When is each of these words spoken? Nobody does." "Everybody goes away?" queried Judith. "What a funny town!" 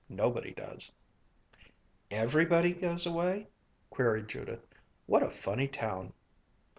Nobody 0.09 0.51
does." 0.51 0.91
"Everybody 2.09 2.73
goes 2.73 3.05
away?" 3.05 3.49
queried 3.91 4.27
Judith. 4.29 4.65
"What 5.05 5.21
a 5.21 5.29
funny 5.29 5.67
town!" 5.67 6.13